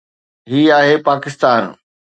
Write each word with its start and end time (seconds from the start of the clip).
هي 0.51 0.61
آهي 0.79 0.95
پاڪستان. 1.05 1.61